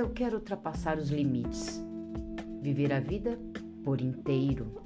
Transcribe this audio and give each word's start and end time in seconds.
Eu 0.00 0.08
quero 0.08 0.36
ultrapassar 0.36 0.96
os 0.96 1.10
limites, 1.10 1.78
viver 2.62 2.90
a 2.90 2.98
vida 2.98 3.38
por 3.84 4.00
inteiro, 4.00 4.80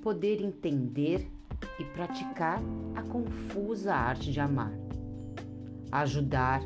poder 0.00 0.40
entender 0.40 1.30
e 1.78 1.84
praticar 1.84 2.58
a 2.96 3.02
confusa 3.02 3.94
arte 3.94 4.32
de 4.32 4.40
amar. 4.40 4.72
Ajudar, 5.90 6.62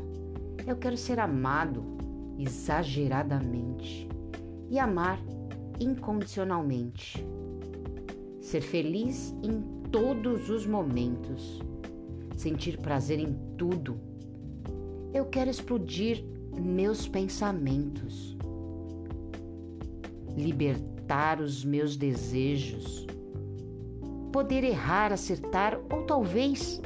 eu 0.64 0.76
quero 0.76 0.96
ser 0.96 1.18
amado 1.18 1.82
exageradamente 2.38 4.08
e 4.70 4.78
amar 4.78 5.19
incondicionalmente. 5.80 7.27
Ser 8.41 8.60
feliz 8.60 9.34
em 9.42 9.60
todos 9.91 10.50
os 10.50 10.64
momentos, 10.64 11.60
sentir 12.36 12.78
prazer 12.78 13.19
em 13.19 13.36
tudo. 13.58 13.98
Eu 15.12 15.24
quero 15.24 15.50
explodir 15.50 16.35
meus 16.59 17.06
pensamentos, 17.06 18.37
libertar 20.37 21.41
os 21.41 21.64
meus 21.64 21.97
desejos, 21.97 23.06
poder 24.33 24.64
errar, 24.64 25.12
acertar 25.12 25.78
ou 25.91 26.02
talvez 26.02 26.80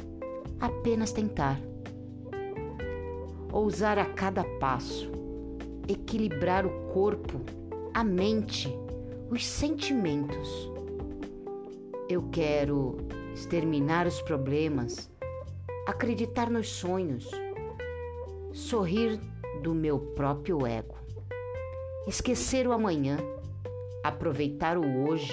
apenas 0.60 1.12
tentar. 1.12 1.60
Ousar 3.52 3.98
a 3.98 4.04
cada 4.04 4.44
passo, 4.60 5.10
equilibrar 5.88 6.64
o 6.64 6.70
corpo, 6.92 7.40
a 7.92 8.04
mente, 8.04 8.72
os 9.30 9.44
sentimentos. 9.44 10.70
Eu 12.08 12.28
quero 12.30 12.98
exterminar 13.34 14.06
os 14.06 14.20
problemas, 14.22 15.10
acreditar 15.86 16.50
nos 16.50 16.68
sonhos, 16.68 17.28
sorrir 18.52 19.20
do 19.62 19.74
meu 19.74 19.98
próprio 19.98 20.66
ego, 20.66 20.96
esquecer 22.06 22.66
o 22.66 22.72
amanhã, 22.72 23.18
aproveitar 24.02 24.78
o 24.78 25.08
hoje, 25.08 25.32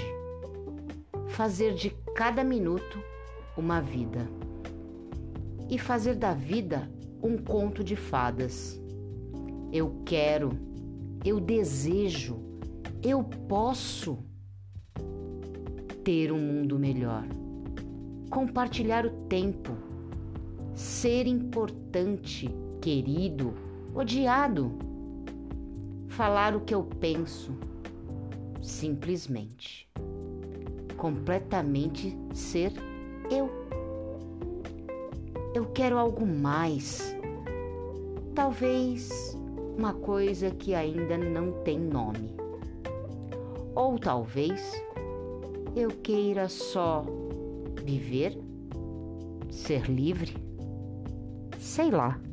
fazer 1.27 1.73
de 1.73 1.91
cada 2.15 2.43
minuto 2.43 2.99
uma 3.57 3.81
vida. 3.81 4.27
E 5.69 5.77
fazer 5.77 6.15
da 6.15 6.33
vida 6.33 6.89
um 7.21 7.37
conto 7.37 7.83
de 7.83 7.95
fadas. 7.95 8.79
Eu 9.71 10.01
quero, 10.05 10.51
eu 11.25 11.39
desejo, 11.39 12.39
eu 13.03 13.23
posso 13.23 14.17
ter 16.03 16.31
um 16.31 16.39
mundo 16.39 16.79
melhor, 16.79 17.25
compartilhar 18.29 19.05
o 19.05 19.09
tempo, 19.27 19.73
ser 20.73 21.27
importante, 21.27 22.49
querido, 22.81 23.53
odiado, 23.97 24.71
falar 26.07 26.55
o 26.55 26.61
que 26.61 26.75
eu 26.75 26.83
penso, 26.83 27.51
simplesmente, 28.61 29.89
completamente 30.95 32.15
ser 32.31 32.71
eu. 33.31 33.49
Eu 35.55 35.65
quero 35.65 35.97
algo 35.97 36.27
mais, 36.27 37.17
talvez 38.35 39.35
uma 39.75 39.93
coisa 39.93 40.51
que 40.51 40.75
ainda 40.75 41.17
não 41.17 41.63
tem 41.63 41.79
nome, 41.79 42.35
ou 43.73 43.97
talvez 43.97 44.71
eu 45.75 45.89
queira 45.89 46.47
só 46.47 47.03
viver, 47.83 48.37
ser 49.49 49.89
livre, 49.89 50.35
sei 51.57 51.89
lá. 51.89 52.26